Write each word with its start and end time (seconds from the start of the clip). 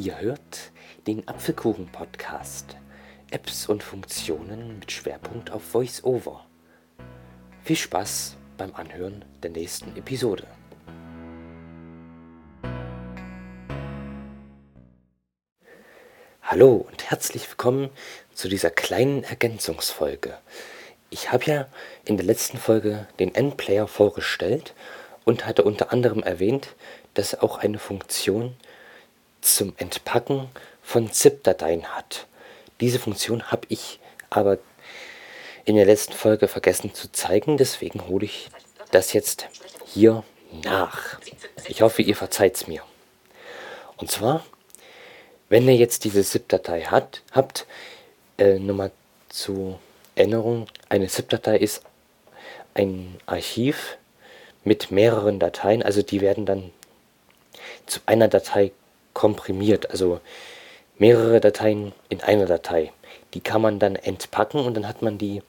Ihr 0.00 0.20
hört 0.20 0.70
den 1.08 1.26
Apfelkuchen-Podcast. 1.26 2.76
Apps 3.32 3.68
und 3.68 3.82
Funktionen 3.82 4.78
mit 4.78 4.92
Schwerpunkt 4.92 5.50
auf 5.50 5.74
VoiceOver. 5.74 6.46
Viel 7.64 7.74
Spaß 7.74 8.36
beim 8.56 8.76
Anhören 8.76 9.24
der 9.42 9.50
nächsten 9.50 9.96
Episode. 9.96 10.46
Hallo 16.42 16.86
und 16.88 17.10
herzlich 17.10 17.48
willkommen 17.50 17.90
zu 18.32 18.48
dieser 18.48 18.70
kleinen 18.70 19.24
Ergänzungsfolge. 19.24 20.38
Ich 21.10 21.32
habe 21.32 21.44
ja 21.46 21.66
in 22.04 22.16
der 22.16 22.26
letzten 22.26 22.58
Folge 22.58 23.08
den 23.18 23.34
Endplayer 23.34 23.88
vorgestellt 23.88 24.74
und 25.24 25.44
hatte 25.44 25.64
unter 25.64 25.90
anderem 25.90 26.22
erwähnt, 26.22 26.76
dass 27.14 27.34
auch 27.40 27.58
eine 27.58 27.80
Funktion 27.80 28.54
zum 29.40 29.74
Entpacken 29.76 30.48
von 30.82 31.12
ZIP-Dateien 31.12 31.94
hat. 31.94 32.26
Diese 32.80 32.98
Funktion 32.98 33.50
habe 33.50 33.66
ich 33.68 34.00
aber 34.30 34.58
in 35.64 35.76
der 35.76 35.84
letzten 35.84 36.14
Folge 36.14 36.48
vergessen 36.48 36.94
zu 36.94 37.12
zeigen, 37.12 37.56
deswegen 37.56 38.08
hole 38.08 38.24
ich 38.24 38.48
das 38.90 39.12
jetzt 39.12 39.48
hier 39.84 40.24
nach. 40.64 41.18
Ich 41.66 41.82
hoffe, 41.82 42.02
ihr 42.02 42.16
verzeiht 42.16 42.56
es 42.56 42.66
mir. 42.66 42.82
Und 43.96 44.10
zwar, 44.10 44.44
wenn 45.48 45.68
ihr 45.68 45.76
jetzt 45.76 46.04
diese 46.04 46.22
ZIP-Datei 46.22 46.84
habt, 46.84 47.66
äh, 48.38 48.58
nochmal 48.58 48.92
zur 49.28 49.78
Erinnerung, 50.14 50.66
eine 50.88 51.08
ZIP-Datei 51.08 51.58
ist 51.58 51.82
ein 52.74 53.16
Archiv 53.26 53.98
mit 54.64 54.90
mehreren 54.90 55.38
Dateien, 55.38 55.82
also 55.82 56.02
die 56.02 56.20
werden 56.20 56.46
dann 56.46 56.70
zu 57.86 58.00
einer 58.06 58.28
Datei 58.28 58.72
komprimiert, 59.18 59.90
also 59.90 60.20
mehrere 60.96 61.40
Dateien 61.40 61.92
in 62.08 62.20
einer 62.20 62.46
Datei. 62.46 62.92
Die 63.34 63.40
kann 63.40 63.60
man 63.60 63.80
dann 63.80 63.96
entpacken 63.96 64.64
und 64.64 64.74
dann 64.74 64.86
hat 64.86 65.02
man 65.02 65.18
die 65.18 65.42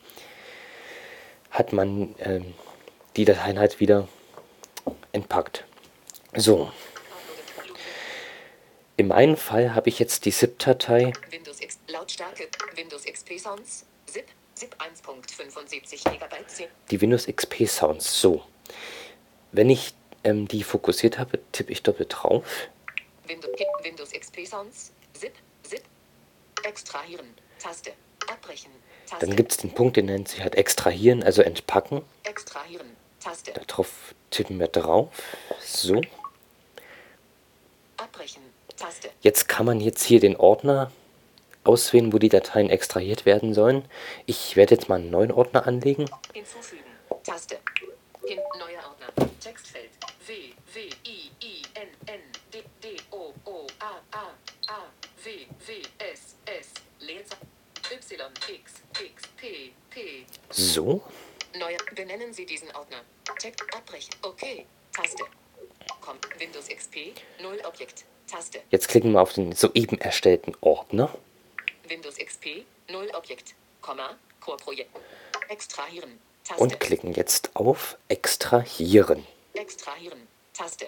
hat 1.52 1.72
man 1.72 2.16
ähm, 2.20 2.56
die 3.16 3.26
Dateien 3.26 3.60
halt 3.60 3.80
wieder 3.80 4.08
entpackt. 5.12 5.66
So. 6.36 6.72
In 8.98 9.08
meinem 9.08 9.38
Fall 9.38 9.76
habe 9.76 9.90
ich 9.90 10.00
jetzt 10.00 10.26
die 10.26 10.32
ZIP-Datei. 10.32 11.14
Windows 11.30 11.62
X, 11.62 11.78
Lautstärke, 11.90 12.48
Windows 12.76 13.06
XP 13.06 13.40
Sounds, 13.40 13.86
ZIP, 14.08 14.26
ZIP 14.56 14.76
1.75 14.80 16.10
MB. 16.10 16.70
Die 16.90 17.02
Windows 17.02 17.28
XP 17.28 17.68
Sounds. 17.68 18.20
So. 18.20 18.44
Wenn 19.52 19.70
ich 19.70 19.94
ähm, 20.24 20.48
die 20.48 20.64
fokussiert 20.64 21.20
habe, 21.20 21.40
tippe 21.52 21.72
ich 21.72 21.84
doppelt 21.84 22.16
drauf. 22.16 22.44
Windows 23.30 24.12
XP 24.12 24.46
Sounds, 24.48 24.92
ZIP, 25.14 25.34
ZIP, 25.64 25.84
extrahieren, 26.64 27.28
Taste, 27.60 27.92
abbrechen, 28.28 28.72
Taste. 29.06 29.26
Dann 29.26 29.36
gibt 29.36 29.52
es 29.52 29.58
den 29.58 29.74
Punkt, 29.74 29.98
den 29.98 30.08
nennt 30.08 30.30
sich 30.30 30.42
halt 30.42 30.56
extrahieren, 30.56 31.24
also 31.24 31.42
entpacken. 31.42 32.04
Extrahieren, 32.24 32.96
Taste. 33.20 33.54
Darauf 33.54 34.16
tippen 34.32 34.60
wir 34.60 34.68
drauf. 34.68 35.10
So. 35.62 36.02
Abbrechen, 37.98 38.42
Taste. 38.76 39.10
Jetzt 39.22 39.48
kann 39.48 39.66
man 39.66 39.80
jetzt 39.80 40.04
hier 40.04 40.20
den 40.20 40.36
Ordner 40.36 40.92
auswählen, 41.64 42.12
wo 42.14 42.18
die 42.18 42.30
Dateien 42.30 42.70
extrahiert 42.70 43.26
werden 43.26 43.54
sollen. 43.54 43.86
Ich 44.26 44.56
werde 44.56 44.76
jetzt 44.76 44.90
mal 44.90 44.96
einen 44.96 45.12
neuen 45.12 45.32
Ordner 45.32 45.68
anlegen. 45.68 46.10
Hinzufügen, 46.34 46.84
Taste. 47.24 47.60
In, 48.26 48.38
neuer 48.58 48.84
Ordner. 48.88 49.30
Textfeld. 49.40 49.90
W, 50.30 50.54
W, 50.76 50.90
I, 51.06 51.32
I, 51.42 51.64
N, 51.74 51.88
N, 52.06 52.20
D, 52.52 52.64
D, 52.84 52.98
O, 53.12 53.34
O, 53.46 53.66
A, 53.80 54.00
A, 54.12 54.28
A, 54.68 54.82
W, 55.24 55.48
W, 55.66 55.82
S, 55.98 56.36
S, 56.46 56.72
Leerzeichen, 57.00 57.48
Y, 57.90 58.54
X, 58.54 58.74
X, 59.02 59.24
P, 59.38 59.74
P. 59.90 60.26
So. 60.52 61.02
Neu, 61.58 61.76
benennen 61.96 62.32
Sie 62.32 62.46
diesen 62.46 62.70
Ordner. 62.76 63.02
Text 63.40 63.64
abbrechen. 63.74 64.14
Okay. 64.22 64.68
Taste. 64.92 65.24
Kommt 66.00 66.28
Windows 66.40 66.68
XP, 66.68 67.20
Null 67.42 67.60
Objekt. 67.66 68.06
Taste. 68.28 68.62
Jetzt 68.70 68.88
klicken 68.88 69.14
wir 69.14 69.22
auf 69.22 69.34
den 69.34 69.54
soeben 69.54 70.00
erstellten 70.00 70.56
Ordner. 70.62 71.10
Windows 71.88 72.18
XP, 72.18 72.66
Null 72.92 73.10
Objekt, 73.16 73.56
Komma, 73.82 74.16
Core 74.42 74.58
Projekt. 74.58 74.96
Extrahieren. 75.48 76.20
Taste. 76.44 76.62
Und 76.62 76.80
klicken 76.80 77.16
jetzt 77.16 77.56
auf 77.56 77.98
Extrahieren. 78.10 79.26
Extrahieren. 79.70 80.28
Taste. 80.52 80.88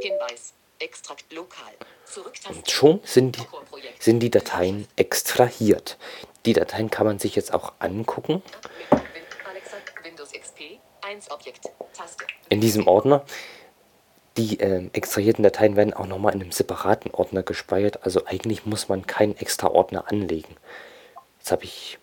Hinweis. 0.00 0.54
Extrakt 0.78 1.32
lokal. 1.32 1.72
Und 2.48 2.70
schon 2.70 3.00
sind 3.04 3.36
die, 3.36 3.42
sind 3.98 4.20
die 4.20 4.30
Dateien 4.30 4.86
extrahiert. 4.94 5.98
Die 6.46 6.52
Dateien 6.52 6.90
kann 6.90 7.06
man 7.06 7.18
sich 7.18 7.34
jetzt 7.34 7.52
auch 7.52 7.72
angucken. 7.80 8.42
In 12.48 12.60
diesem 12.60 12.86
Ordner. 12.86 13.24
Die 14.36 14.60
äh, 14.60 14.88
extrahierten 14.92 15.42
Dateien 15.42 15.74
werden 15.74 15.94
auch 15.94 16.06
nochmal 16.06 16.34
in 16.34 16.42
einem 16.42 16.52
separaten 16.52 17.12
Ordner 17.12 17.42
gespeichert. 17.42 18.04
Also 18.04 18.26
eigentlich 18.26 18.66
muss 18.66 18.88
man 18.88 19.04
keinen 19.06 19.36
extra 19.36 19.68
Ordner 19.68 20.08
anlegen. 20.08 20.56
Jetzt 21.38 21.50
habe 21.50 21.64
ich 21.64 21.98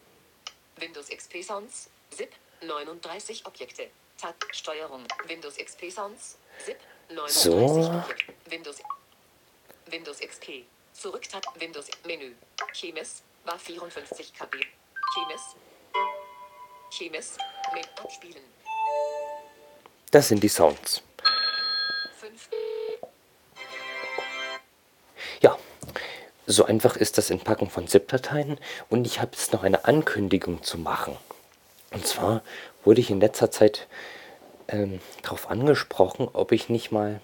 Windows 0.78 1.08
XP 1.08 1.44
Sounds, 1.44 1.90
ZIP, 2.10 2.32
39 2.62 3.46
Objekte. 3.46 3.88
Tab, 4.22 4.36
Steuerung, 4.52 5.04
Windows 5.28 5.58
XP 5.58 5.90
Sounds, 5.90 6.38
ZIP, 6.64 6.78
39 7.10 7.34
so. 7.34 8.04
Windows, 8.52 8.84
Windows 9.90 10.20
XP. 10.20 10.66
Zurück 10.94 11.28
Tab, 11.28 11.44
Windows, 11.60 11.88
Menü. 12.06 12.36
Chemis, 12.72 13.24
war 13.46 13.58
54 13.58 14.32
KB. 14.32 14.58
Chemis. 15.14 15.42
Chemis, 16.92 17.38
mit 17.74 17.90
abspielen. 17.98 18.44
Das 20.12 20.28
sind 20.28 20.44
die 20.44 20.50
Sounds. 20.50 21.02
Fünf. 22.20 22.48
Ja, 25.42 25.58
so 26.46 26.66
einfach 26.66 26.96
ist 26.96 27.18
das 27.18 27.32
Entpacken 27.32 27.72
von 27.72 27.88
ZIP-Dateien 27.88 28.60
und 28.92 29.08
ich 29.08 29.20
habe 29.20 29.32
jetzt 29.32 29.52
noch 29.52 29.64
eine 29.64 29.86
Ankündigung 29.86 30.62
zu 30.62 30.78
machen. 30.78 31.18
Und 31.92 32.08
zwar 32.08 32.42
wurde 32.84 33.02
ich 33.02 33.12
in 33.12 33.20
letzter 33.20 33.52
Zeit 33.52 33.88
ähm, 34.68 35.00
darauf 35.24 35.50
angesprochen, 35.50 36.30
ob 36.34 36.52
ich 36.52 36.70
nicht 36.70 36.92
mal 36.92 37.22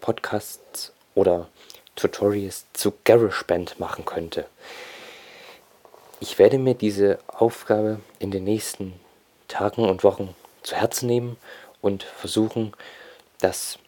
Podcasts 0.00 0.92
oder 1.14 1.48
Tutorials 1.94 2.66
zu 2.72 2.94
GarageBand 3.04 3.78
machen 3.78 4.04
könnte. 4.04 4.46
Ich 6.20 6.38
werde 6.38 6.58
mir 6.58 6.74
diese 6.74 7.18
Aufgabe 7.26 8.00
in 8.18 8.30
den 8.30 8.44
nächsten 8.44 8.98
Tagen 9.48 9.88
und 9.88 10.02
Wochen 10.02 10.34
zu 10.62 10.74
Herzen 10.74 11.06
nehmen 11.06 11.36
und 11.82 12.02
versuchen, 12.02 12.72
das 13.40 13.78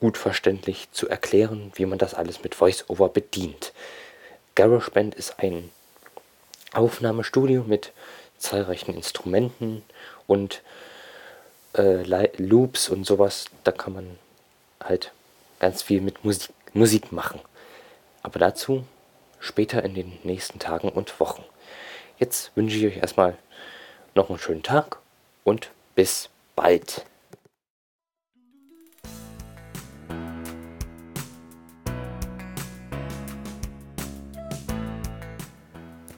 gut 0.00 0.16
verständlich 0.16 0.88
zu 0.92 1.08
erklären, 1.08 1.72
wie 1.74 1.86
man 1.86 1.98
das 1.98 2.14
alles 2.14 2.42
mit 2.42 2.60
VoiceOver 2.60 3.08
bedient. 3.08 3.72
GarageBand 4.54 5.14
ist 5.14 5.38
ein 5.38 5.70
Aufnahmestudio 6.72 7.64
mit 7.66 7.92
zahlreichen 8.44 8.94
Instrumenten 8.94 9.82
und 10.26 10.62
äh, 11.76 12.02
Loops 12.36 12.88
und 12.88 13.04
sowas. 13.04 13.46
Da 13.64 13.72
kann 13.72 13.94
man 13.94 14.18
halt 14.82 15.12
ganz 15.58 15.82
viel 15.82 16.00
mit 16.00 16.24
Musik, 16.24 16.50
Musik 16.74 17.10
machen. 17.10 17.40
Aber 18.22 18.38
dazu 18.38 18.84
später 19.40 19.82
in 19.82 19.94
den 19.94 20.18
nächsten 20.22 20.58
Tagen 20.58 20.88
und 20.88 21.18
Wochen. 21.20 21.44
Jetzt 22.18 22.52
wünsche 22.54 22.76
ich 22.76 22.86
euch 22.86 22.96
erstmal 22.98 23.36
noch 24.14 24.28
einen 24.28 24.38
schönen 24.38 24.62
Tag 24.62 24.98
und 25.42 25.70
bis 25.94 26.28
bald. 26.54 27.04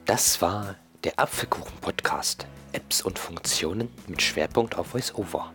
Das 0.05 0.40
war 0.40 0.76
der 1.04 1.19
Apfelkuchen-Podcast. 1.19 2.46
Apps 2.72 3.00
und 3.00 3.19
Funktionen 3.19 3.88
mit 4.06 4.20
Schwerpunkt 4.20 4.76
auf 4.76 4.93
VoiceOver. 4.93 5.52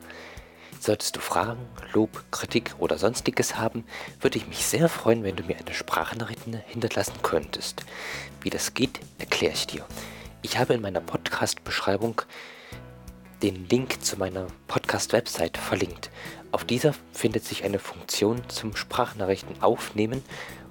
Solltest 0.79 1.15
du 1.15 1.19
Fragen, 1.19 1.59
Lob, 1.93 2.23
Kritik 2.31 2.73
oder 2.79 2.97
sonstiges 2.97 3.57
haben, 3.57 3.85
würde 4.19 4.39
ich 4.39 4.47
mich 4.47 4.65
sehr 4.65 4.89
freuen, 4.89 5.23
wenn 5.23 5.35
du 5.35 5.43
mir 5.43 5.55
eine 5.57 5.75
Sprachnachricht 5.75 6.41
hinterlassen 6.65 7.13
könntest. 7.21 7.85
Wie 8.41 8.49
das 8.49 8.73
geht, 8.73 8.99
erkläre 9.19 9.53
ich 9.53 9.67
dir. 9.67 9.85
Ich 10.41 10.57
habe 10.57 10.73
in 10.73 10.81
meiner 10.81 11.01
Podcast-Beschreibung 11.01 12.23
den 13.43 13.67
Link 13.69 14.03
zu 14.03 14.17
meiner 14.17 14.47
Podcast-Website 14.67 15.57
verlinkt. 15.57 16.09
Auf 16.51 16.65
dieser 16.65 16.95
findet 17.11 17.45
sich 17.45 17.63
eine 17.63 17.77
Funktion 17.77 18.41
zum 18.49 18.75
Sprachnachrichten 18.75 19.61
aufnehmen 19.61 20.23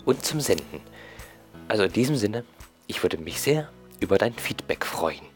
und 0.04 0.24
zum 0.24 0.40
Senden. 0.40 0.80
Also 1.68 1.84
in 1.84 1.92
diesem 1.92 2.16
Sinne, 2.16 2.44
ich 2.88 3.04
würde 3.04 3.18
mich 3.18 3.40
sehr 3.40 3.70
über 4.00 4.18
dein 4.18 4.34
Feedback 4.34 4.84
freuen. 4.84 5.29